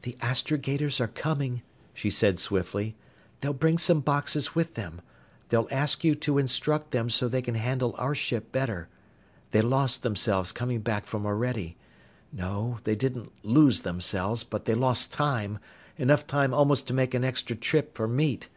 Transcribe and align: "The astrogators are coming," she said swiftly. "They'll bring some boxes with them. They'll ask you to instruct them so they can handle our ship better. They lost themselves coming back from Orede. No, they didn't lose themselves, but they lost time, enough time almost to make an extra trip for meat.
"The 0.00 0.16
astrogators 0.22 0.98
are 0.98 1.08
coming," 1.08 1.60
she 1.92 2.08
said 2.08 2.38
swiftly. 2.38 2.96
"They'll 3.42 3.52
bring 3.52 3.76
some 3.76 4.00
boxes 4.00 4.54
with 4.54 4.76
them. 4.76 5.02
They'll 5.50 5.68
ask 5.70 6.02
you 6.02 6.14
to 6.14 6.38
instruct 6.38 6.90
them 6.92 7.10
so 7.10 7.28
they 7.28 7.42
can 7.42 7.56
handle 7.56 7.94
our 7.98 8.14
ship 8.14 8.50
better. 8.50 8.88
They 9.50 9.60
lost 9.60 10.02
themselves 10.02 10.52
coming 10.52 10.80
back 10.80 11.04
from 11.04 11.26
Orede. 11.26 11.74
No, 12.32 12.78
they 12.84 12.96
didn't 12.96 13.30
lose 13.42 13.82
themselves, 13.82 14.42
but 14.42 14.64
they 14.64 14.74
lost 14.74 15.12
time, 15.12 15.58
enough 15.98 16.26
time 16.26 16.54
almost 16.54 16.86
to 16.88 16.94
make 16.94 17.12
an 17.12 17.22
extra 17.22 17.54
trip 17.54 17.94
for 17.94 18.08
meat. 18.08 18.48